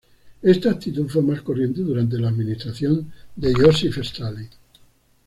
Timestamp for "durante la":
1.81-2.29